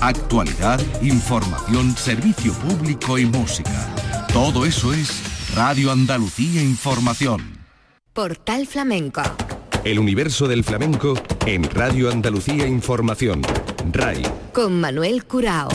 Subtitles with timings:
[0.00, 4.26] actualidad, información, servicio público y música.
[4.32, 5.22] Todo eso es
[5.54, 7.58] Radio Andalucía Información.
[8.12, 9.22] Portal Flamenco.
[9.84, 11.14] El universo del flamenco
[11.46, 13.42] en Radio Andalucía Información.
[13.92, 14.22] RAI.
[14.52, 15.68] Con Manuel Curao.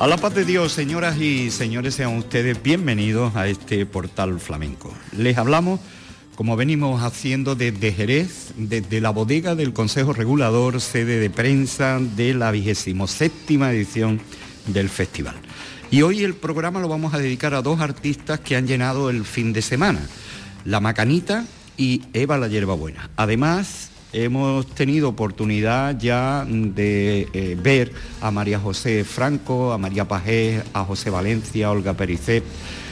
[0.00, 4.94] A la paz de Dios, señoras y señores, sean ustedes bienvenidos a este portal flamenco.
[5.16, 5.80] Les hablamos,
[6.38, 12.32] como venimos haciendo desde Jerez, desde la bodega del Consejo Regulador, sede de prensa de
[12.32, 14.20] la 27 edición
[14.66, 15.34] del festival.
[15.90, 19.24] Y hoy el programa lo vamos a dedicar a dos artistas que han llenado el
[19.24, 19.98] fin de semana,
[20.64, 21.44] La Macanita
[21.76, 23.10] y Eva la Hierbabuena.
[23.16, 30.62] Además, hemos tenido oportunidad ya de eh, ver a María José Franco, a María Pajés,
[30.72, 32.44] a José Valencia, a Olga Pericet.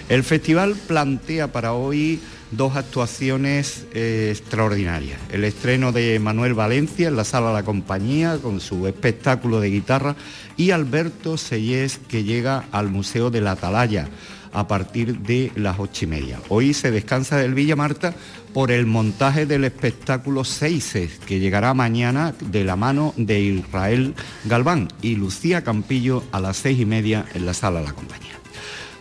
[0.09, 5.19] El festival plantea para hoy dos actuaciones eh, extraordinarias.
[5.31, 10.17] El estreno de Manuel Valencia en la Sala La Compañía con su espectáculo de guitarra
[10.57, 14.09] y Alberto Sellés que llega al Museo de la Atalaya
[14.53, 16.41] a partir de las ocho y media.
[16.49, 18.15] Hoy se descansa del Villa Marta
[18.55, 24.15] por el montaje del espectáculo Seises, que llegará mañana de la mano de Israel
[24.47, 28.36] Galván y Lucía Campillo a las seis y media en la sala la compañía.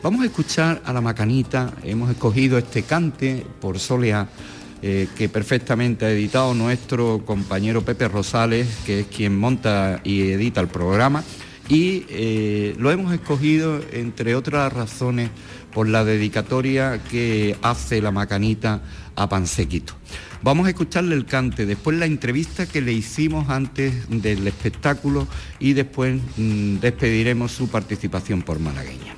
[0.05, 4.29] Vamos a escuchar a la macanita, hemos escogido este cante por Soleá,
[4.83, 10.61] eh, que perfectamente ha editado nuestro compañero Pepe Rosales, que es quien monta y edita
[10.61, 11.23] el programa
[11.67, 15.31] y eh, lo hemos escogido, entre otras razones,
[15.73, 18.83] por la dedicatoria que hace la macanita
[19.15, 19.95] a Pansequito.
[20.43, 25.73] Vamos a escucharle el cante, después la entrevista que le hicimos antes del espectáculo y
[25.73, 29.15] después mm, despediremos su participación por malagueña.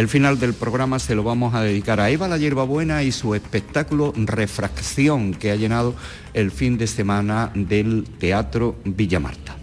[0.00, 3.34] El final del programa se lo vamos a dedicar a Eva la Hierbabuena y su
[3.34, 5.94] espectáculo Refracción que ha llenado
[6.32, 9.58] el fin de semana del Teatro Villamarta.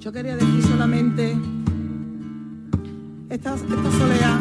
[0.00, 1.36] Yo quería decir solamente,
[3.30, 4.40] esta, esta soledad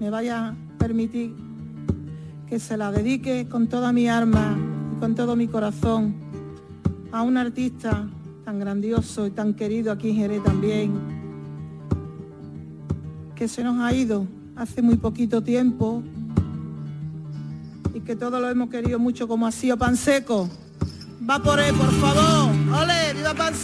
[0.00, 1.34] me vaya a permitir
[2.48, 4.56] que se la dedique con toda mi alma
[4.96, 6.14] y con todo mi corazón
[7.12, 8.08] a un artista
[8.46, 11.15] tan grandioso y tan querido aquí en Jerez también,
[13.36, 14.26] que se nos ha ido
[14.56, 16.02] hace muy poquito tiempo
[17.94, 20.48] y que todos lo hemos querido mucho como ha sido Panseco.
[21.28, 22.54] Va por él, por favor.
[22.80, 23.12] ¡Ole!
[23.14, 23.54] ¡Viva Pan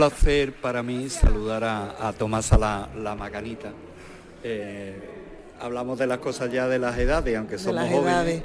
[0.00, 3.70] placer para mí saludar a, Tomás a la, Macanita.
[4.42, 4.98] Eh,
[5.60, 8.42] hablamos de las cosas ya de las edades, aunque somos jóvenes.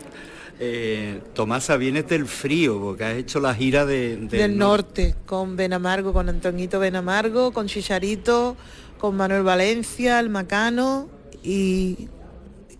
[0.58, 6.14] eh, Tomasa, vienes del frío, porque has hecho la gira de, del norte, con Benamargo,
[6.14, 8.56] con Antonito Benamargo, con Chicharito,
[8.96, 11.10] con Manuel Valencia, el Macano
[11.42, 12.08] y,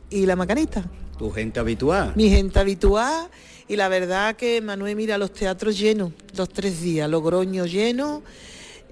[0.08, 0.82] y la Macanita.
[1.18, 2.14] Tu gente habitual.
[2.16, 3.28] Mi gente habitual
[3.68, 8.22] y la verdad que Manuel mira los teatros llenos, los tres días, Logroño lleno,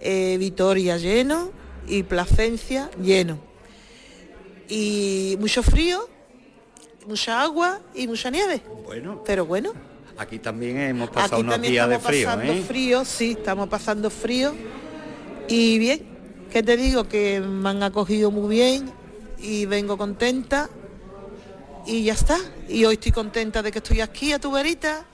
[0.01, 1.53] eh, Vitoria lleno
[1.87, 3.39] y Placencia lleno.
[4.69, 6.09] Y mucho frío,
[7.07, 8.63] mucha agua y mucha nieve.
[8.85, 9.23] Bueno.
[9.27, 9.73] Pero bueno.
[10.17, 12.27] Aquí también hemos pasado unos días de frío.
[12.27, 12.65] Pasando ¿eh?
[12.67, 14.55] frío, sí, estamos pasando frío.
[15.49, 16.03] Y bien,
[16.51, 17.09] ¿qué te digo?
[17.09, 18.91] Que me han acogido muy bien
[19.39, 20.71] y vengo contenta
[21.87, 22.39] y ya está.
[22.69, 25.05] Y hoy estoy contenta de que estoy aquí a tu verita,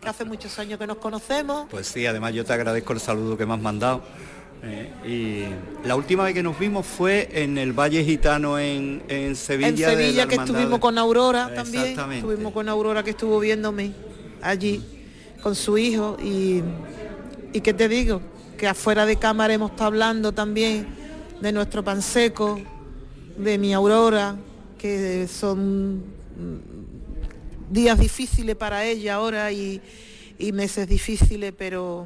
[0.00, 1.66] que hace muchos años que nos conocemos.
[1.70, 4.02] Pues sí, además yo te agradezco el saludo que me has mandado.
[4.64, 4.92] Eh,
[5.84, 9.90] y la última vez que nos vimos fue en el Valle Gitano en, en Sevilla.
[9.90, 11.98] En Sevilla que estuvimos con Aurora también.
[12.12, 13.92] Estuvimos con Aurora que estuvo viéndome
[14.40, 14.84] allí
[15.42, 16.62] con su hijo y,
[17.52, 18.20] y que te digo,
[18.56, 20.86] que afuera de cámara hemos estado hablando también
[21.40, 22.60] de nuestro pan seco,
[23.36, 24.36] de mi Aurora,
[24.82, 29.80] que son mm, días difíciles para ella ahora y,
[30.52, 32.04] meses difíciles, pero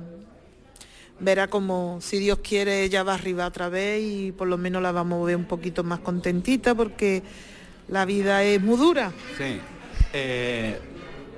[1.18, 4.92] verá como si Dios quiere ella va arriba otra vez y por lo menos la
[4.92, 7.23] vamos a ver un poquito más contentita porque
[7.88, 9.11] la vida es muy dura.
[9.38, 9.59] Sí.
[10.12, 10.78] Eh,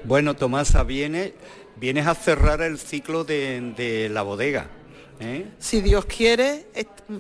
[0.03, 1.35] bueno, Tomasa, viene,
[1.77, 4.67] vienes a cerrar el ciclo de, la bodega.
[5.21, 5.47] ¿eh?
[5.61, 6.67] Si Dios quiere,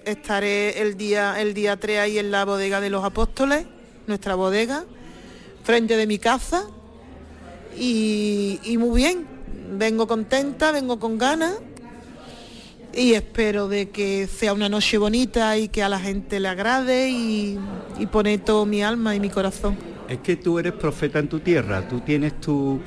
[0.05, 3.65] estaré el día, el día 3 ahí en la bodega de los apóstoles
[4.09, 4.85] nuestra bodega,
[5.63, 6.65] frente de mi casa
[7.77, 9.27] y, muy bien,
[9.73, 11.55] vengo contenta, vengo con ganas
[12.95, 17.11] y espero de que sea una noche bonita y que a la gente le agrade
[17.11, 17.59] y,
[17.99, 19.77] y pone todo mi alma y mi corazón.
[20.09, 22.81] Es que tú eres profeta en tu tierra, tú tienes tu,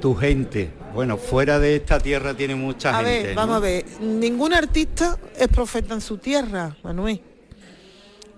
[0.00, 0.70] tu gente.
[0.94, 3.20] Bueno, fuera de esta tierra tiene mucha gente.
[3.20, 7.20] A ver, vamos a ver, ningún artista es profeta en su tierra, Manuel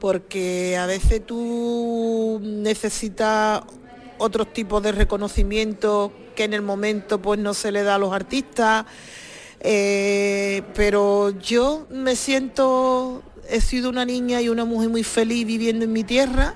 [0.01, 3.63] porque a veces tú necesitas
[4.19, 8.13] otros tipos de reconocimiento que en el momento pues no se le da a los
[8.13, 8.87] artistas.
[9.61, 15.85] Eh, pero yo me siento, he sido una niña y una mujer muy feliz viviendo
[15.85, 16.55] en mi tierra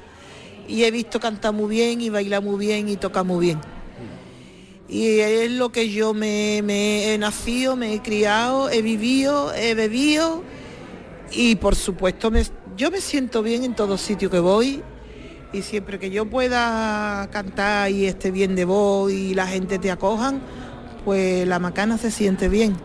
[0.66, 3.60] y he visto cantar muy bien y bailar muy bien y tocar muy bien.
[4.88, 9.74] Y es lo que yo me, me he nacido, me he criado, he vivido, he
[9.74, 10.42] bebido
[11.30, 12.42] y por supuesto me,
[12.76, 14.83] yo me siento bien en todo sitio que voy
[15.52, 19.90] y siempre que yo pueda cantar y esté bien de voz y la gente te
[19.90, 20.40] acojan,
[21.04, 22.76] pues la macana se siente bien.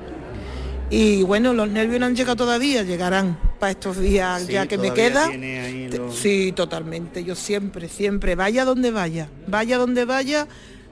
[0.92, 4.94] Y bueno, los nervios no han llegado todavía, llegarán para estos días ya que me
[4.94, 5.30] queda.
[6.12, 7.24] Sí, totalmente.
[7.24, 10.48] Yo siempre, siempre, vaya donde vaya, vaya donde vaya,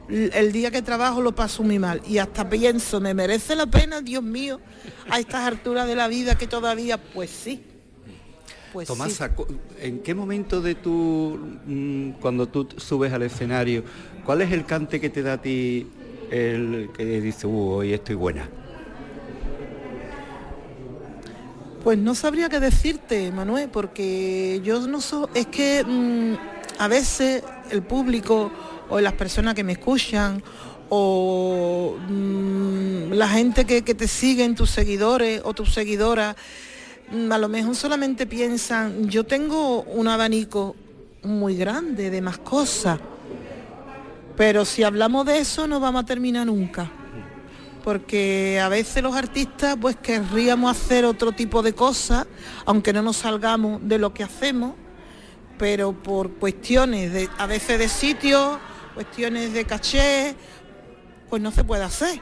[0.09, 2.01] el día que trabajo lo paso muy mal.
[2.07, 4.59] Y hasta pienso, ¿me merece la pena, Dios mío,
[5.09, 7.63] a estas alturas de la vida que todavía, pues sí,
[8.77, 9.31] pues Tomasa,
[9.81, 13.83] ¿en qué momento de tu, mm, cuando tú subes al escenario,
[14.23, 15.87] cuál es el cante que te da a ti
[16.29, 18.47] el que dice, uh, hoy estoy buena?
[21.83, 26.35] Pues no sabría qué decirte, Manuel, porque yo no soy, es que mm,
[26.77, 28.51] a veces el público
[28.91, 30.43] o las personas que me escuchan
[30.89, 36.35] o mm, la gente que, que te siguen, tus seguidores o tus seguidoras,
[37.09, 40.75] a lo mejor solamente piensan, yo tengo un abanico
[41.23, 42.99] muy grande de más cosas,
[44.35, 46.91] pero si hablamos de eso no vamos a terminar nunca.
[47.83, 52.27] Porque a veces los artistas pues querríamos hacer otro tipo de cosas,
[52.65, 54.73] aunque no nos salgamos de lo que hacemos,
[55.57, 58.59] pero por cuestiones de, a veces de sitio,
[58.93, 60.35] cuestiones de caché,
[61.29, 62.19] pues no se puede hacer.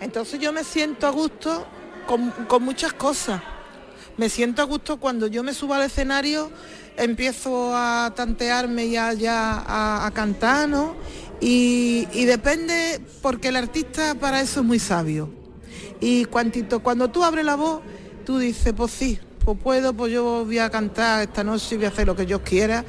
[0.00, 1.66] Entonces yo me siento a gusto
[2.06, 3.42] con, con muchas cosas
[4.16, 6.50] me siento a gusto cuando yo me subo al escenario,
[6.96, 9.62] empiezo a tantearme ya, ya
[10.06, 10.96] a, cantar, ¿no?
[11.40, 15.28] Y, depende, porque el artista para eso es muy sabio.
[16.00, 17.82] Y cuantito, cuando tú abres la voz,
[18.24, 21.86] tú dices, pues sí, pues puedo, pues yo voy a cantar esta noche y voy
[21.86, 22.84] a hacer lo que yo quiera,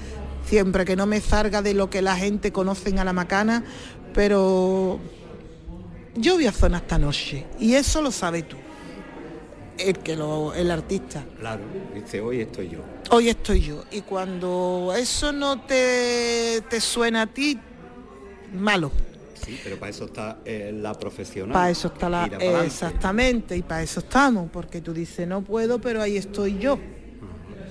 [0.48, 3.63] siempre que no me salga de lo que la gente conoce a la macana,
[4.13, 5.00] pero
[6.16, 8.58] yo voy a zonar esta noche y eso lo sabes tú
[9.78, 11.24] el que lo, el artista.
[11.40, 11.62] Claro,
[11.94, 12.80] dice hoy estoy yo.
[13.12, 13.84] Hoy estoy yo.
[13.92, 17.60] Y cuando eso no te, te suena a ti,
[18.54, 18.92] malo.
[19.46, 21.54] Sí, pero para eso está eh, la profesional.
[21.54, 22.26] Para eso está la...
[22.66, 26.78] Exactamente, y para eso estamos, porque tú dices, no puedo, pero ahí estoy yo.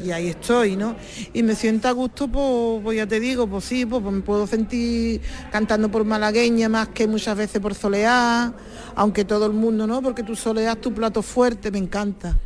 [0.05, 0.97] Y ahí estoy, ¿no?
[1.33, 4.23] Y me siento a gusto, pues, pues ya te digo, pues sí, pues, pues, me
[4.23, 8.53] puedo sentir cantando por malagueña más que muchas veces por soleá,
[8.95, 10.03] aunque todo el mundo, ¿no?
[10.03, 12.39] Porque tu soleá es tu plato fuerte, me encanta.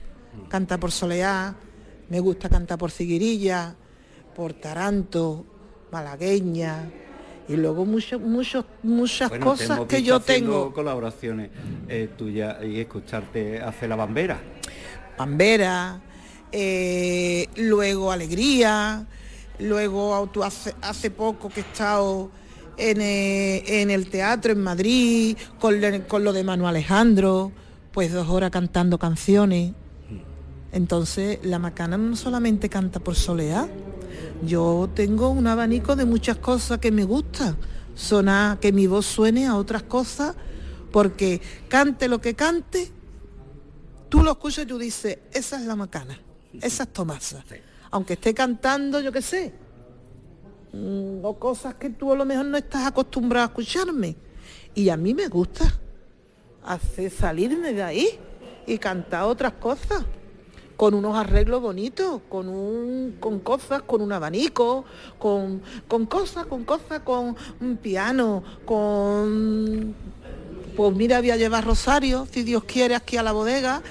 [0.49, 1.55] Canta por soleá,
[2.09, 3.75] me gusta cantar por ciguirilla,
[4.35, 5.45] por taranto,
[5.91, 6.89] malagueña,
[7.51, 11.51] y luego muchos muchos muchas cosas que yo tengo colaboraciones
[11.89, 14.41] eh, tuyas y escucharte hacer la bambera
[15.19, 16.01] bambera
[16.53, 19.07] eh, luego alegría
[19.59, 22.31] luego hace, hace poco que he estado
[22.77, 25.75] en, eh, en el teatro en Madrid con,
[26.09, 27.53] con lo de Manu Alejandro
[27.93, 29.73] pues dos horas cantando canciones
[30.73, 33.69] entonces la macana no solamente canta por soleá
[34.43, 37.57] yo tengo un abanico de muchas cosas que me gusta.
[37.95, 40.35] Sonar, que mi voz suene a otras cosas,
[40.91, 42.91] porque cante lo que cante,
[44.09, 46.19] tú lo escuchas y tú dices, esa es la macana,
[46.61, 47.45] esa es Tomasa.
[47.91, 49.53] Aunque esté cantando, yo qué sé,
[50.73, 54.17] mm, o cosas que tú a lo mejor no estás acostumbrado a escucharme.
[54.75, 55.79] Y a mí me gusta
[56.65, 58.09] hacer salirme de ahí
[58.67, 60.05] y cantar otras cosas
[60.77, 64.85] con unos arreglos bonitos, con, un, con cosas, con un abanico,
[65.19, 69.95] con, con cosas, con cosas, con un piano, con...
[70.77, 73.83] Pues mira, voy a llevar rosario, si Dios quiere, aquí a la bodega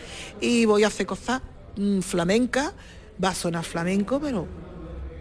[0.41, 1.41] y voy a hacer cosas
[2.01, 2.73] flamencas,
[3.23, 4.47] va a sonar flamenco, pero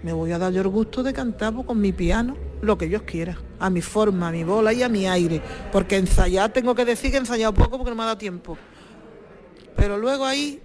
[0.03, 2.87] me voy a dar yo el gusto de cantar pues, con mi piano lo que
[2.87, 5.41] Dios quiera, a mi forma, a mi bola y a mi aire,
[5.73, 8.59] porque ensayar tengo que decir que he ensayado poco porque no me ha dado tiempo.
[9.77, 10.61] Pero luego ahí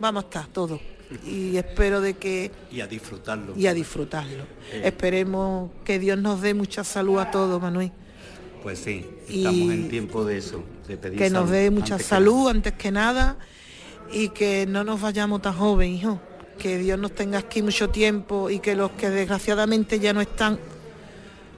[0.00, 0.80] vamos a estar todos.
[1.26, 2.50] Y espero de que...
[2.70, 3.54] Y a disfrutarlo.
[3.56, 4.44] Y a disfrutarlo.
[4.72, 7.92] Esperemos que Dios nos dé mucha salud a todos, Manuel.
[8.62, 12.72] Pues sí, estamos en tiempo de eso, de pedir Que nos dé mucha salud antes
[12.72, 13.38] que nada
[14.12, 16.20] y que no nos vayamos tan joven, hijo.
[16.58, 20.58] Que Dios nos tenga aquí mucho tiempo y que los que desgraciadamente ya no están,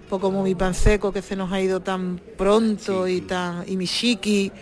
[0.09, 3.77] pues como mi pan seco que se nos ha ido tan pronto y tan y
[3.77, 4.53] mi chiqui,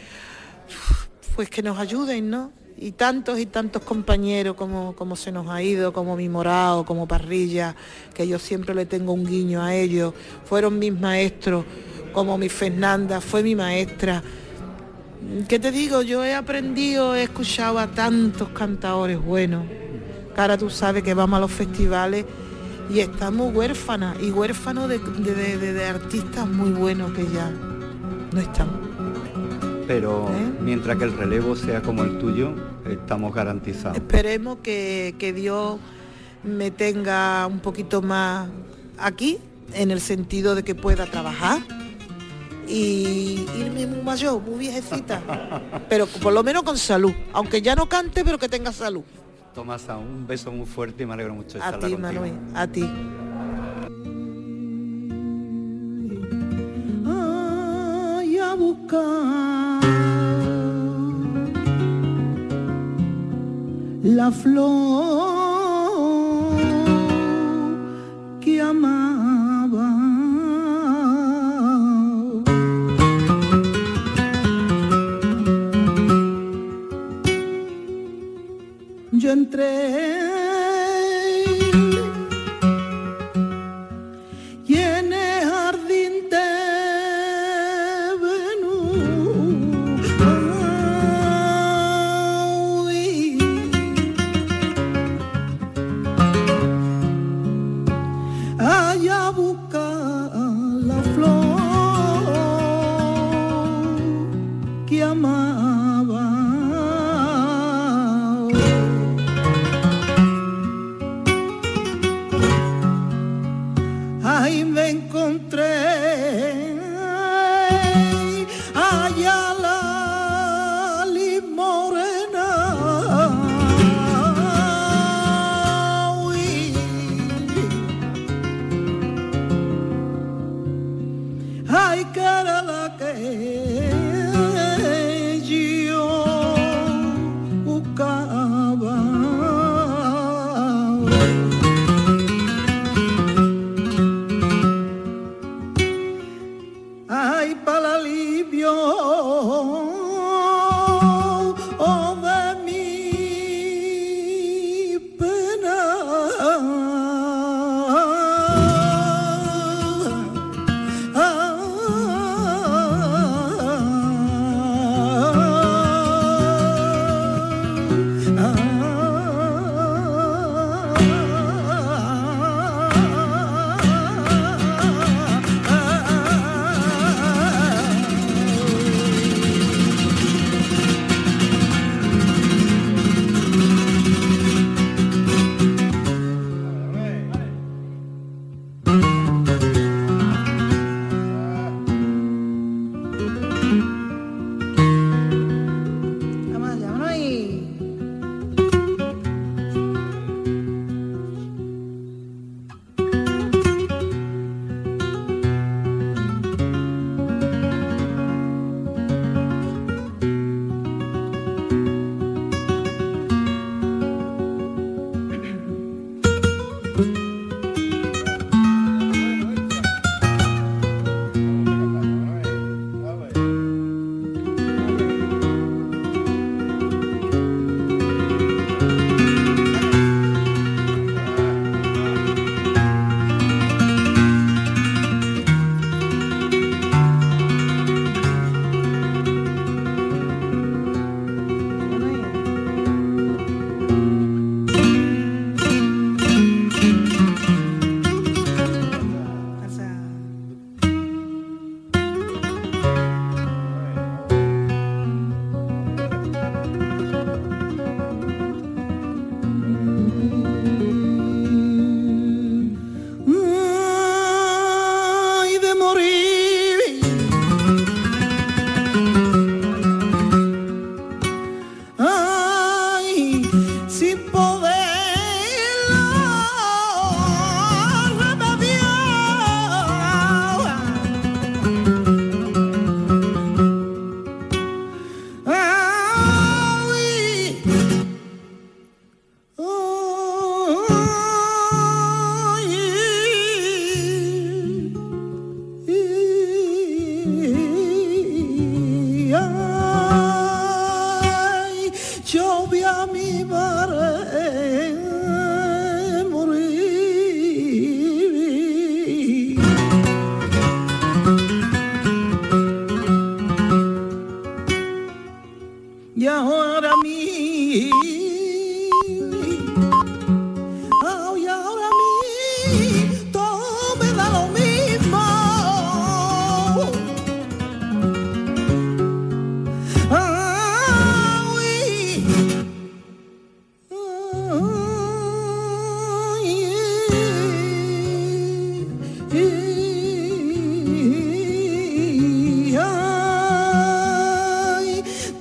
[1.35, 2.53] pues que nos ayuden, ¿no?
[2.81, 7.09] y tantos y tantos compañeros como, como se nos ha ido, como mi morado, como
[7.09, 7.74] parrilla,
[8.14, 11.64] que yo siempre le tengo un guiño a ellos, fueron mis maestros,
[12.12, 14.22] como mi Fernanda, fue mi maestra.
[15.49, 16.03] ¿Qué te digo?
[16.03, 19.64] Yo he aprendido, he escuchado a tantos cantadores buenos.
[20.35, 22.25] Cara, tú sabes que vamos a los festivales
[22.91, 27.51] y estamos huérfanas y huérfanos de, de artistas muy buenos que ya
[28.33, 28.88] no están
[29.88, 30.53] pero ¿Eh?
[30.61, 32.53] mientras que el relevo sea como el tuyo,
[32.88, 33.97] estamos garantizados.
[33.97, 35.81] Esperemos que, Dios
[36.45, 38.49] me tenga un poquito más
[38.99, 39.38] aquí,
[39.73, 41.61] en el sentido de que pueda trabajar
[42.69, 45.21] y irme muy mayor, muy viejecita,
[45.89, 49.03] pero por lo menos con salud, aunque ya no cante, pero que tenga salud.
[49.55, 52.89] Tomasa, un beso muy fuerte y me alegro mucho de A ti, Manuel, a ti.
[58.41, 59.81] a buscar
[64.03, 65.38] la flor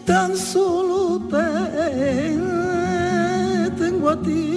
[0.07, 2.39] tan solo te
[3.77, 4.56] tengo a ti.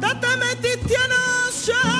[0.00, 1.99] da te metti a nascere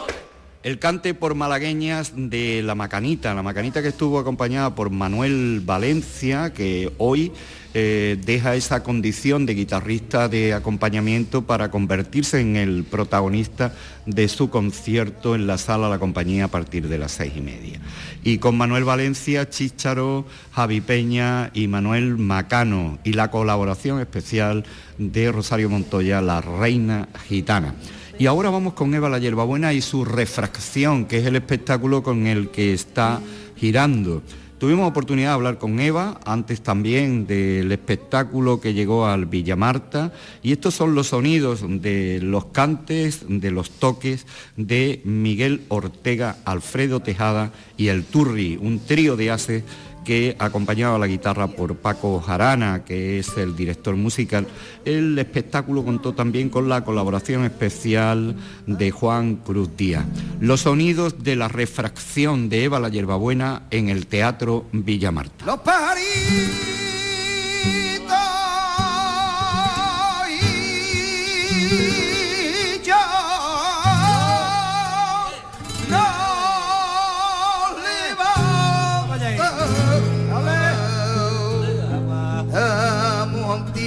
[0.63, 6.53] El cante por malagueñas de La Macanita, La Macanita que estuvo acompañada por Manuel Valencia,
[6.53, 7.31] que hoy
[7.73, 13.73] eh, deja esa condición de guitarrista de acompañamiento para convertirse en el protagonista
[14.05, 17.79] de su concierto en la sala La Compañía a partir de las seis y media.
[18.23, 24.63] Y con Manuel Valencia, Chícharo, Javi Peña y Manuel Macano y la colaboración especial
[24.99, 27.73] de Rosario Montoya, la reina gitana.
[28.21, 32.27] Y ahora vamos con Eva la Yerbabuena y su refracción, que es el espectáculo con
[32.27, 33.19] el que está
[33.55, 34.21] girando.
[34.59, 40.13] Tuvimos oportunidad de hablar con Eva, antes también del espectáculo que llegó al Villa Marta,
[40.43, 46.99] y estos son los sonidos de los cantes, de los toques de Miguel Ortega, Alfredo
[46.99, 49.63] Tejada y el Turri, un trío de haces
[50.03, 54.47] que acompañaba la guitarra por Paco Jarana, que es el director musical.
[54.85, 58.35] El espectáculo contó también con la colaboración especial
[58.65, 60.05] de Juan Cruz Díaz.
[60.39, 65.45] Los sonidos de la refracción de Eva la Yerbabuena en el Teatro Villa Marta.
[65.45, 66.90] Los pero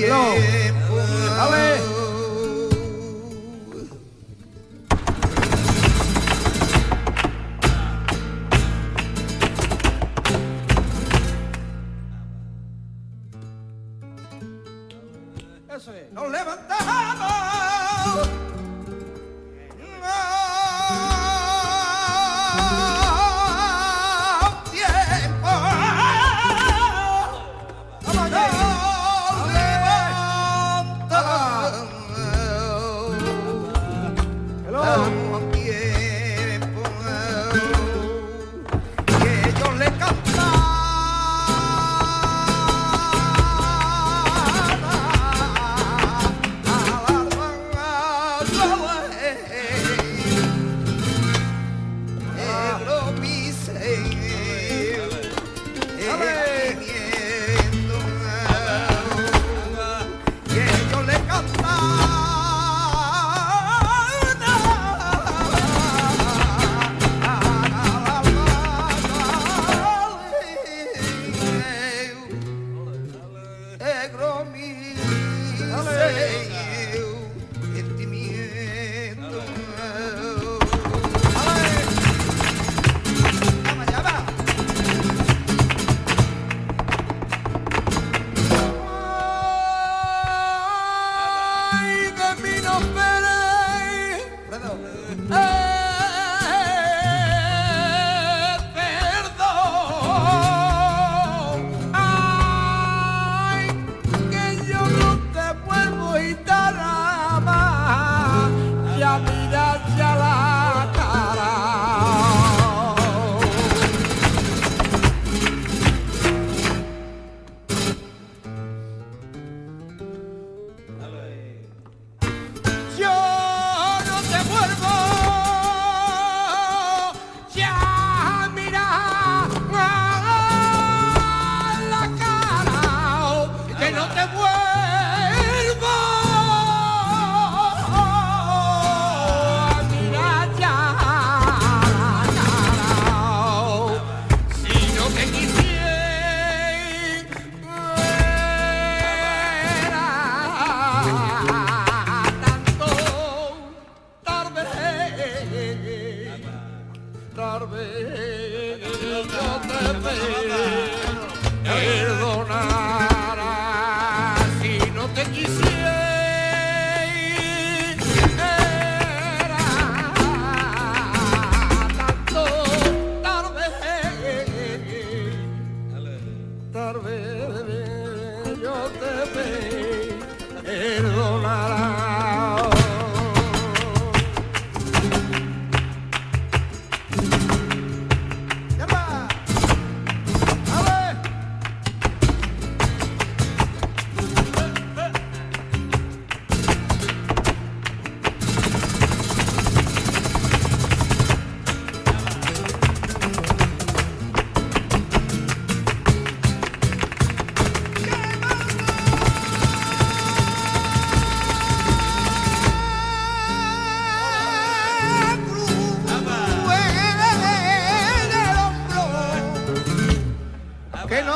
[0.04, 0.98] tiempo.
[1.38, 1.80] A ver.
[15.76, 16.12] Eso es.
[16.12, 16.84] Nos levantamos.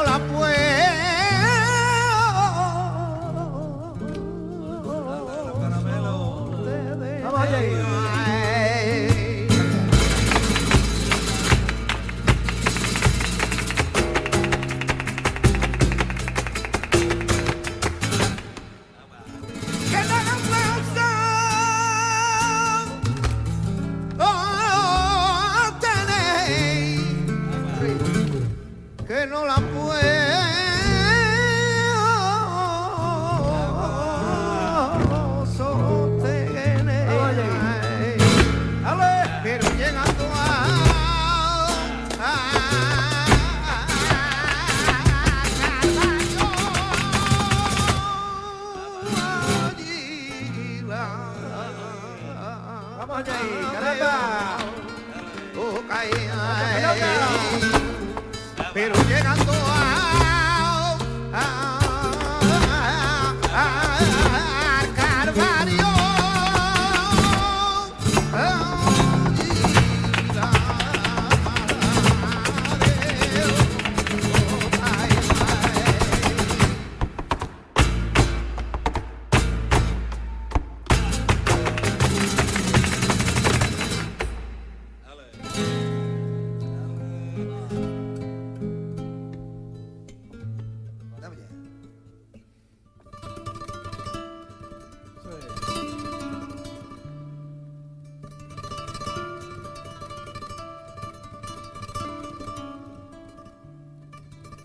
[0.08, 0.67] la puerta.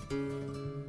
[0.09, 0.82] Música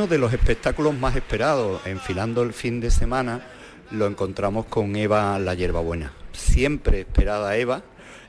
[0.00, 3.42] Uno de los espectáculos más esperados, enfilando el fin de semana,
[3.90, 6.14] lo encontramos con Eva la Hierbabuena.
[6.32, 7.82] Siempre esperada Eva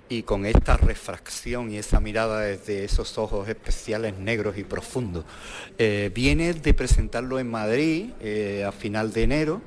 [0.10, 5.24] y con esta refracción y esa mirada desde esos ojos especiales negros y profundos.
[5.78, 9.62] Eh, viene de presentarlo en Madrid eh, a final de enero,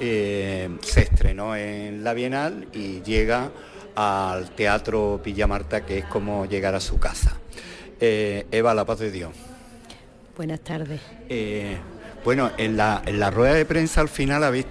[0.00, 3.52] eh, se estrenó en la Bienal y llega
[3.94, 7.38] al Teatro Villamarta, que es como llegar a su casa.
[8.00, 9.53] Eva, la paz de Dios.
[10.36, 11.00] Buenas tardes.
[11.28, 11.76] Eh,
[12.24, 14.66] bueno, en la, rueda de prensa al final habéis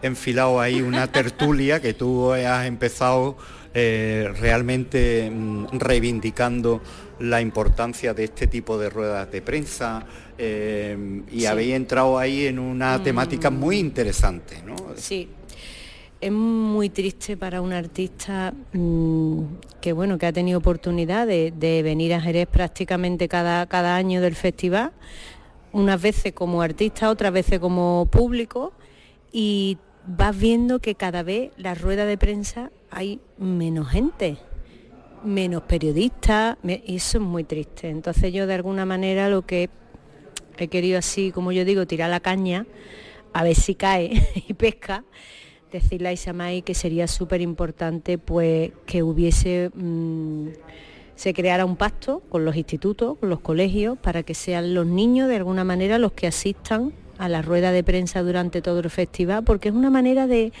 [0.00, 3.36] enfilado ahí una tertulia que tú has empezado
[3.74, 6.80] eh, realmente mm, reivindicando
[7.20, 10.06] la importancia de este tipo de ruedas de prensa
[10.38, 13.02] eh, y habéis entrado ahí en una mm.
[13.02, 14.76] temática muy interesante, ¿no?
[14.96, 15.28] Sí.
[16.20, 19.42] Es muy triste para un artista mm,
[19.80, 24.34] que bueno que ha tenido oportunidad de, venir a Jerez prácticamente cada, cada año del
[24.34, 24.92] festival,
[25.72, 28.72] unas veces como artista, otras veces como público,
[29.30, 34.38] y vas viendo que cada vez la rueda de prensa hay menos gente,
[35.22, 37.90] menos periodistas, y eso es muy triste.
[37.90, 39.70] Entonces yo de alguna manera lo que
[40.56, 42.66] he querido así, como yo digo, tirar la caña,
[43.32, 44.10] a ver si cae
[44.48, 45.04] y pesca
[45.72, 50.48] decirle a Isamay que sería súper importante pues que hubiese mm,
[51.18, 55.28] se creara un pacto con los institutos, con los colegios, para que sean los niños
[55.28, 59.42] de alguna manera los que asistan a la rueda de prensa durante todo el festival,
[59.42, 60.52] porque es una manera de,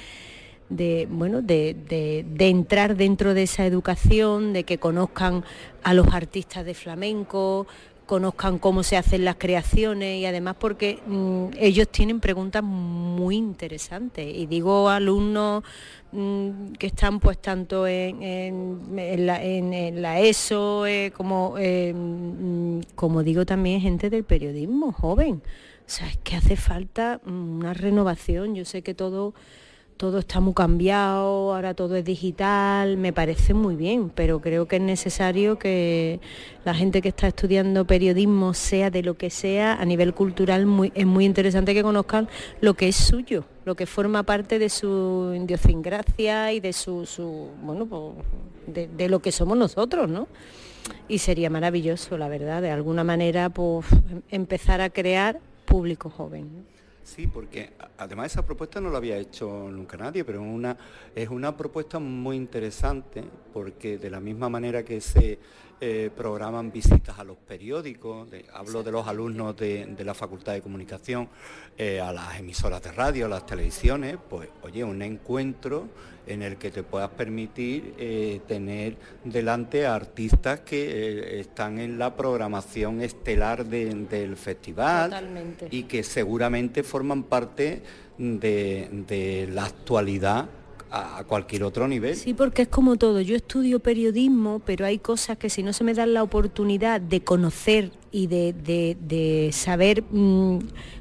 [1.10, 5.44] bueno, de, de, entrar dentro de esa educación, de que conozcan
[5.84, 7.68] a los artistas de flamenco,
[8.08, 14.26] conozcan cómo se hacen las creaciones y además porque mm, ellos tienen preguntas muy interesantes.
[14.34, 15.62] Y digo alumnos
[16.10, 18.80] mm, que están pues tanto en,
[19.26, 25.42] la, ESO eh, como, eh, mm, como digo también gente del periodismo joven.
[25.86, 28.54] O sea, es que hace falta una renovación.
[28.54, 29.34] Yo sé que todo
[29.98, 34.76] todo está muy cambiado, ahora todo es digital, me parece muy bien, pero creo que
[34.76, 36.20] es necesario que
[36.64, 41.04] la gente que está estudiando periodismo, sea de lo que sea, a nivel cultural es
[41.04, 42.28] muy interesante que conozcan
[42.60, 47.84] lo que es suyo, lo que forma parte de su idiosincrasia y de su, bueno,
[47.86, 50.28] pues, de, lo que somos nosotros, ¿no?
[51.08, 53.84] Y sería maravilloso, la verdad, de alguna manera, pues
[54.30, 56.77] empezar a crear público joven.
[57.08, 60.44] Sí, porque además esa propuesta no la había hecho nunca nadie, pero
[61.14, 65.38] es una propuesta muy interesante porque de la misma manera que se
[65.80, 71.28] eh, programan visitas a los periódicos, hablo de los alumnos de, la Facultad de Comunicación,
[71.76, 75.86] eh, a las emisoras de radio, a las televisiones, pues oye, un encuentro
[76.26, 82.16] en el que te puedas permitir eh, tener delante a artistas que están en la
[82.16, 87.82] programación estelar del festival y que seguramente forman parte
[88.18, 90.48] de la actualidad
[90.90, 92.16] a cualquier otro nivel.
[92.16, 93.20] Sí, porque es como todo.
[93.20, 97.20] Yo estudio periodismo, pero hay cosas que si no se me dan la oportunidad de
[97.20, 100.58] conocer y de, saber mm,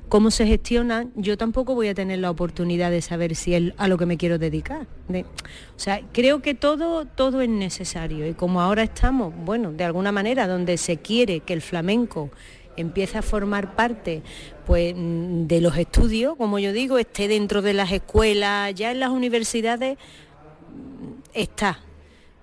[0.09, 3.87] cómo se gestionan, yo tampoco voy a tener la oportunidad de saber si es a
[3.87, 4.87] lo que me quiero dedicar.
[5.09, 10.11] o sea, creo que todo, todo es necesario y como ahora estamos, bueno, de alguna
[10.11, 12.29] manera donde se quiere que el flamenco
[12.77, 14.21] empiece a formar parte
[14.65, 18.99] pues, mm, de los estudios, como yo digo, esté dentro de las escuelas, ya en
[18.99, 21.79] las universidades mm, está.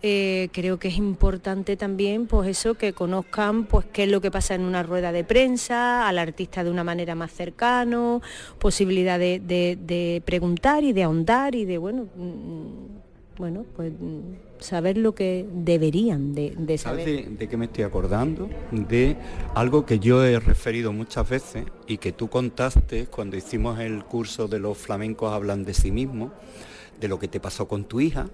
[0.07, 4.31] Eh, creo que es importante también pues eso que conozcan pues qué es lo que
[4.31, 8.21] pasa en una rueda de prensa al artista de una manera más cercano
[8.59, 12.94] posibilidad de, preguntar y de ahondar y de bueno mm,
[13.39, 13.93] bueno pues
[14.59, 17.05] saber lo que deberían de, saber.
[17.05, 18.49] ¿Sabes de, qué me estoy acordando?
[18.71, 19.17] De
[19.55, 24.49] algo que yo he referido muchas veces y que tú contaste cuando hicimos el curso
[24.49, 26.33] de los flamencos hablan de sí mismos,
[27.01, 28.29] de lo que te pasó con tu hija.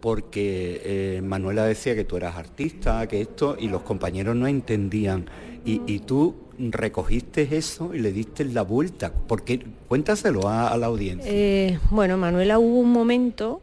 [0.00, 5.26] Porque eh, Manuela decía que tú eras artista, que esto, y los compañeros no entendían.
[5.62, 6.34] Y, tú
[6.70, 9.12] recogiste eso y le diste la vuelta.
[9.12, 11.30] porque Cuéntaselo a, la audiencia.
[11.32, 13.62] Eh, bueno, Manuela hubo un momento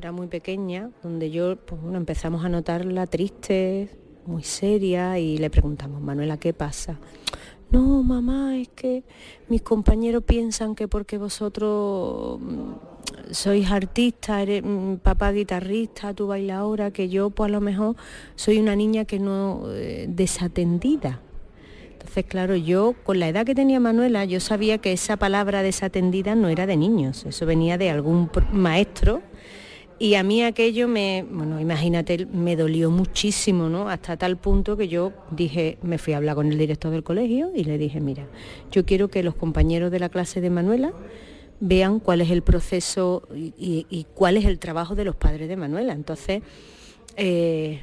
[0.00, 3.90] era muy pequeña, donde yo, pues bueno, empezamos a notarla triste,
[4.24, 6.98] muy seria, y le preguntamos, Manuela, ¿qué pasa?
[7.70, 9.04] No, mamá, es que
[9.48, 12.72] mis compañeros piensan que porque vosotros mm,
[13.30, 17.94] sois artista, eres mm, papá guitarrista, tú ahora, que yo pues a lo mejor
[18.36, 21.20] soy una niña que no eh, desatendida.
[22.00, 26.34] Entonces, claro, yo con la edad que tenía Manuela, yo sabía que esa palabra desatendida
[26.34, 29.20] no era de niños, eso venía de algún maestro
[29.98, 33.90] y a mí aquello me, bueno, imagínate, me dolió muchísimo, ¿no?
[33.90, 37.52] Hasta tal punto que yo dije, me fui a hablar con el director del colegio
[37.54, 38.26] y le dije, mira,
[38.72, 40.94] yo quiero que los compañeros de la clase de Manuela
[41.60, 45.92] vean cuál es el proceso y, cuál es el trabajo de los padres de Manuela.
[45.92, 46.40] Entonces,
[47.18, 47.80] eh,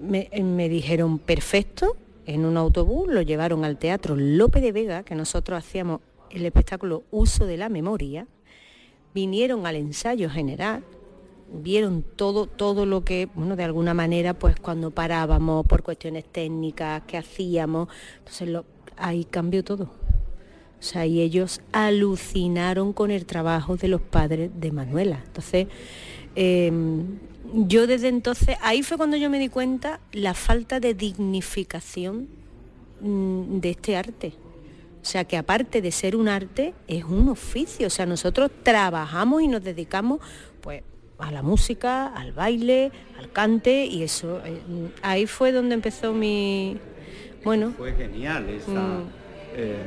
[0.00, 5.14] me, me dijeron, perfecto, en un autobús, lo llevaron al Teatro Lope de Vega, que
[5.14, 6.00] nosotros hacíamos
[6.30, 8.26] el espectáculo Uso de la Memoria,
[9.14, 10.84] vinieron al ensayo general,
[11.52, 17.02] vieron todo, todo lo que, bueno, de alguna manera, pues cuando parábamos por cuestiones técnicas,
[17.02, 18.62] que hacíamos, entonces
[18.96, 19.84] ahí cambió todo.
[19.84, 25.22] O sea, y ellos alucinaron con el trabajo de los padres de Manuela.
[25.26, 25.68] Entonces,
[26.34, 27.18] em,
[27.54, 32.28] yo desde entonces, ahí fue cuando yo me di cuenta la falta de dignificación
[33.00, 34.34] mm, de este arte.
[35.02, 37.88] O sea que aparte de ser un arte, es un oficio.
[37.88, 40.20] O sea, nosotros trabajamos y nos dedicamos
[40.60, 40.82] pues
[41.18, 44.40] a la música, al baile, al cante y eso.
[44.44, 44.60] eh,
[45.02, 46.78] ahí fue donde empezó mi.
[47.44, 47.72] Bueno.
[47.76, 49.04] Fue genial esa, Mm.
[49.56, 49.82] eh,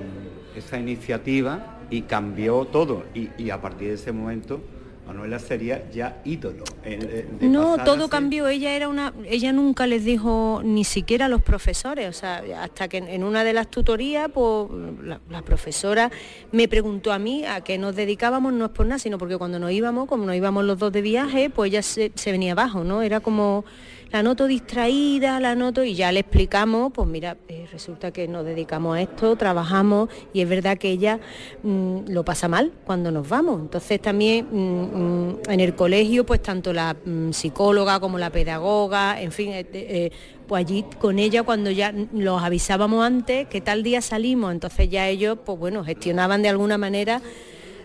[0.58, 3.06] esa iniciativa y cambió todo.
[3.14, 4.62] Y, y a partir de ese momento,
[5.06, 6.64] Manuela sería ya ídolo.
[6.84, 8.47] eh, de No, todo cambió.
[8.47, 12.88] Ella era una, ella nunca les dijo ni siquiera a los profesores, o sea, hasta
[12.88, 14.68] que en, en una de las tutorías, pues
[15.03, 16.12] la, la profesora
[16.51, 19.60] me preguntó a mí a qué nos dedicábamos, no es por nada, sino porque cuando
[19.60, 22.84] nos íbamos, como nos íbamos los dos de viaje, pues ella se, se venía abajo,
[22.84, 23.01] ¿no?
[23.01, 23.64] Era como
[24.12, 28.45] la noto distraída, la noto y ya le explicamos, pues mira, eh, resulta que nos
[28.45, 31.20] dedicamos a esto, trabajamos y es verdad que ella
[31.64, 33.62] mm, lo pasa mal cuando nos vamos.
[33.62, 36.95] Entonces también mm, mm, en el colegio, pues tanto la
[37.32, 40.12] psicóloga como la pedagoga, en fin, eh, eh,
[40.47, 45.08] pues allí con ella cuando ya los avisábamos antes que tal día salimos, entonces ya
[45.08, 47.22] ellos, pues bueno, gestionaban de alguna manera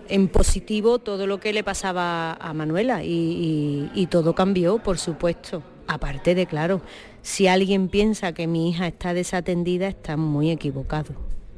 [0.09, 5.62] en positivo todo lo que le pasaba a Manuela y todo cambió, por supuesto.
[5.91, 6.82] Aparte de, claro,
[7.20, 11.14] si alguien piensa que mi hija está desatendida, está muy equivocado.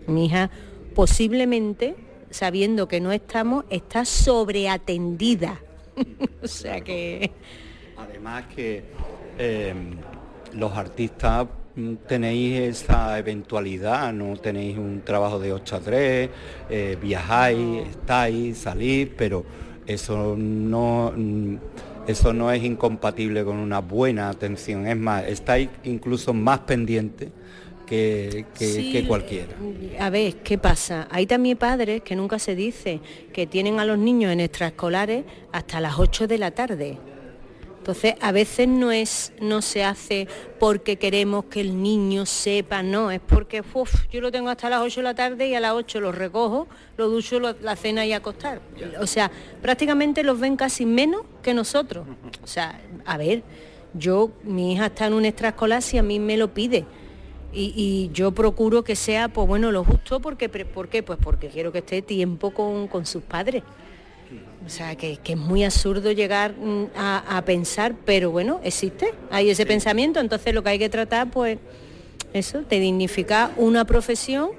[0.06, 0.50] Mi hija
[0.94, 1.94] posiblemente,
[2.30, 5.60] sabiendo que no estamos, está sobreatendida.
[6.42, 7.30] o sea que...
[7.98, 8.84] Además que
[9.38, 9.74] eh,
[10.54, 16.30] los artistas mm, tenéis esa eventualidad, no tenéis un trabajo de 8 a 3,
[16.70, 19.44] eh, viajáis, estáis, salís, pero
[19.86, 21.56] eso no, mm,
[22.06, 24.86] eso no es incompatible con una buena atención.
[24.86, 27.28] Es más, estáis incluso más pendientes
[27.86, 29.52] que, que- Sí, que cualquiera.
[30.00, 31.06] A ver, ¿qué pasa?
[31.10, 33.00] Hay también padres que nunca se dice
[33.32, 36.98] que tienen a los niños en extraescolares hasta las 8 de la tarde.
[37.82, 40.28] Entonces, a veces no es, no se hace
[40.60, 44.82] porque queremos que el niño sepa, no, es porque uf, yo lo tengo hasta las
[44.82, 48.06] 8 de la tarde y a las 8 lo recojo, lo ducho, lo- la cena
[48.06, 48.60] y acostar.
[49.00, 52.06] O sea, prácticamente los ven casi menos que nosotros.
[52.44, 53.42] O sea, a ver,
[53.94, 56.84] yo, mi hija está en un extraescolar si a mí me lo pide.
[57.52, 61.02] Y, y yo procuro que sea, pues bueno, lo justo, porque, ¿por qué?
[61.02, 63.64] Pues porque quiero que esté tiempo con, con sus padres.
[64.64, 69.12] O sea, que, que es muy absurdo llegar mm, a, a pensar, pero bueno, existe,
[69.30, 71.58] hay ese pensamiento, entonces lo que hay que tratar, pues,
[72.32, 74.50] eso, de dignificar una profesión,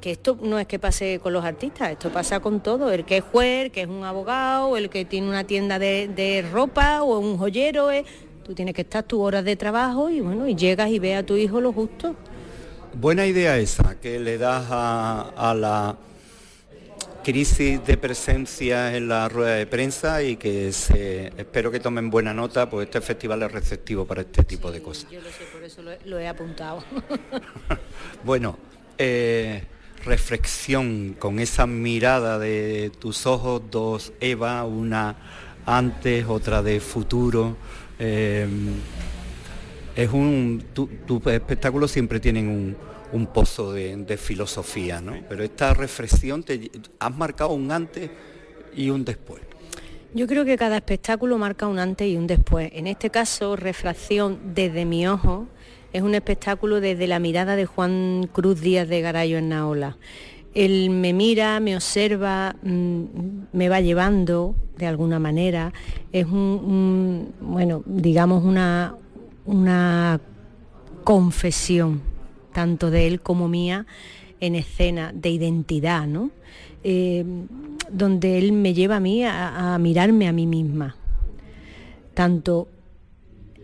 [0.00, 3.18] que esto no es que pase con los artistas, esto pasa con todo, el que
[3.18, 7.02] es juez, el que es un abogado, el que tiene una tienda de, de ropa
[7.02, 8.04] o un joyero, eh,
[8.44, 11.22] tú tienes que estar tus horas de trabajo y bueno, y llegas y ves a
[11.24, 12.14] tu hijo lo justo.
[12.94, 15.96] Buena idea esa, que le das a, a la
[17.30, 22.32] crisis de presencia en la rueda de prensa y que se, espero que tomen buena
[22.32, 25.10] nota, pues este festival es receptivo para este tipo de cosas.
[25.10, 26.84] Yo lo sé, por eso lo he, lo he apuntado.
[28.24, 28.56] Bueno,
[28.96, 29.64] eh,
[30.04, 35.16] reflexión con esa mirada de tus ojos, dos Eva, una
[35.66, 37.56] antes, otra de futuro.
[37.98, 38.46] eh,
[39.96, 42.76] es un, tu- tus espectáculos siempre tienen un,
[43.12, 45.14] un pozo de, de filosofía, ¿no?
[45.28, 48.10] Pero esta reflexión te has marcado un antes
[48.74, 49.42] y un después.
[50.14, 52.70] Yo creo que cada espectáculo marca un antes y un después.
[52.72, 55.46] En este caso, Refracción desde mi ojo
[55.92, 59.96] es un espectáculo desde la mirada de Juan Cruz Díaz de Garayo en Naola.
[60.54, 63.02] Él me mira, me observa, mm,
[63.52, 65.72] me va llevando de alguna manera.
[66.12, 68.94] Es un, un- bueno, digamos una,
[69.44, 70.18] una
[71.04, 72.00] confesión,
[72.56, 73.84] tanto de él como mía,
[74.40, 76.30] en escena, de identidad, ¿no?
[76.82, 77.22] Eh,
[77.90, 80.96] donde él me lleva a mí a, a mirarme a mí misma,
[82.14, 82.66] tanto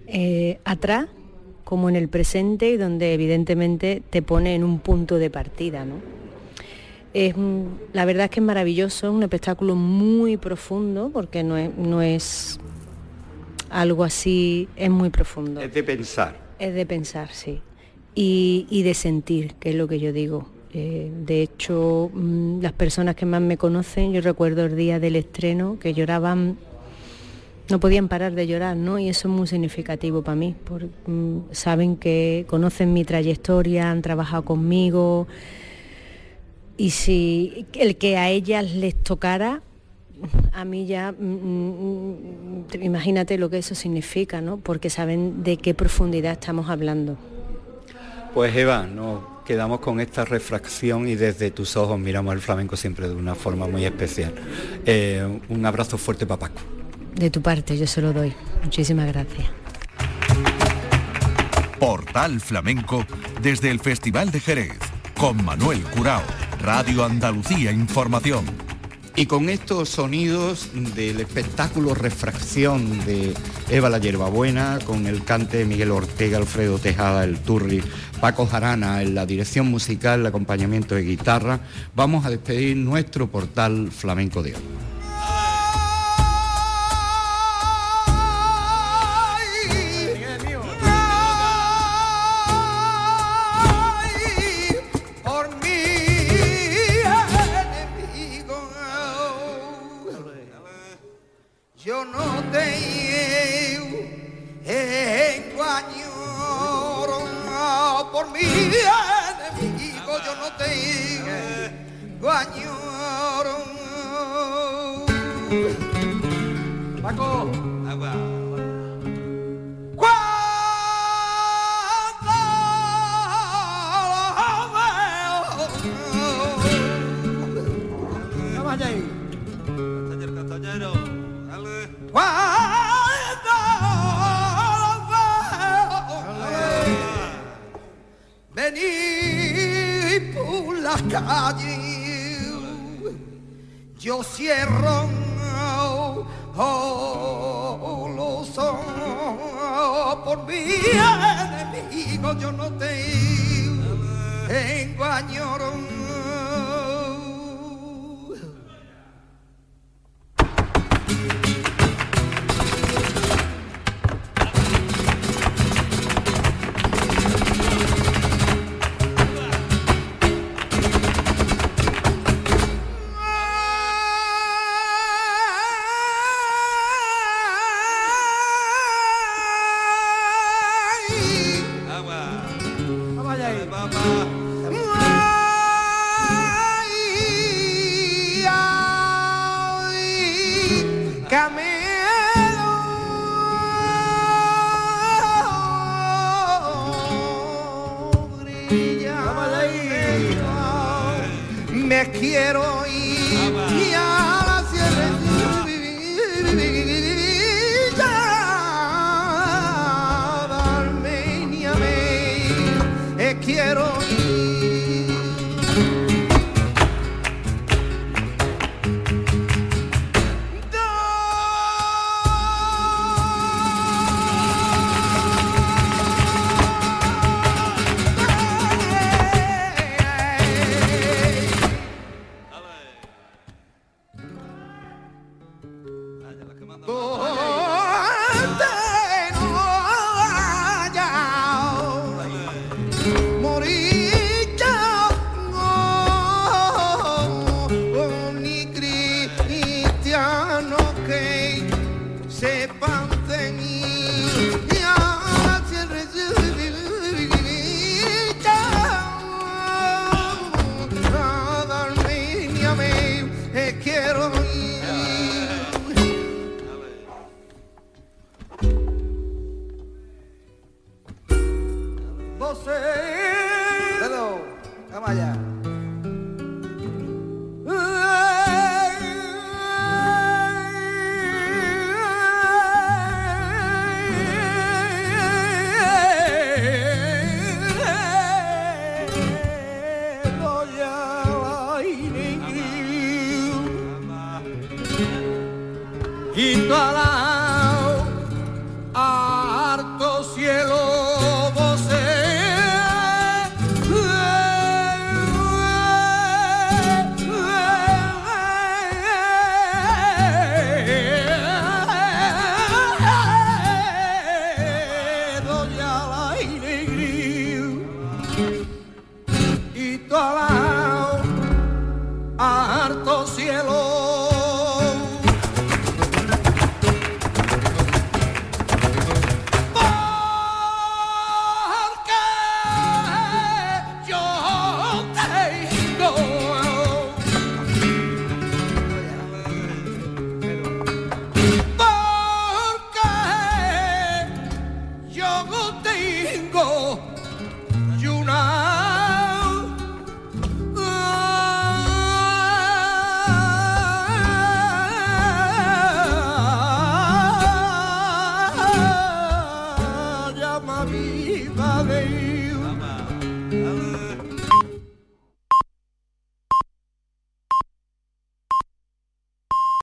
[0.07, 1.07] eh, atrás
[1.65, 5.95] como en el presente y donde evidentemente te pone en un punto de partida, ¿no?
[7.15, 7.35] Es,
[7.95, 12.03] la verdad es que es maravilloso, es un espectáculo muy profundo, porque no es, no
[12.03, 12.61] es
[13.71, 15.63] algo así, es muy profundo.
[15.63, 16.37] Es de pensar.
[16.59, 17.63] Es de pensar, sí.
[18.15, 20.47] Y, de sentir, que es lo que yo digo.
[20.75, 25.17] Eh, de hecho, mm, las personas que más me conocen, yo recuerdo el día del
[25.17, 26.59] estreno, que lloraban,
[27.71, 28.99] no podían parar de llorar, ¿no?
[28.99, 34.03] Y eso es muy significativo para mí, porque mm, saben que conocen mi trayectoria, han
[34.03, 35.27] trabajado conmigo,
[36.77, 39.63] y si el que a ellas les tocara,
[40.53, 44.57] a mí ya, mm, imagínate lo que eso significa, ¿no?
[44.59, 47.17] Porque saben de qué profundidad estamos hablando.
[48.35, 53.09] Pues Eva, nos quedamos con esta refracción y desde tus ojos miramos el flamenco siempre
[53.09, 54.33] de una forma muy especial.
[54.87, 56.63] Eh, un abrazo fuerte, Papasco.
[57.15, 58.33] De tu parte, yo se lo doy.
[58.63, 59.49] Muchísimas gracias.
[61.79, 63.05] Portal Flamenco
[63.43, 64.79] desde el Festival de Jerez
[65.19, 66.23] con Manuel Curao,
[66.61, 68.62] Radio Andalucía Información.
[69.15, 73.35] Y con estos sonidos del espectáculo Refracción de
[73.71, 77.83] Eva la Yerbabuena, con el cante de Miguel Ortega, Alfredo Tejada, el Turri,
[78.23, 81.61] Paco Jarana en la dirección musical, el acompañamiento de guitarra,
[81.95, 84.92] vamos a despedir nuestro portal Flamenco de Oro.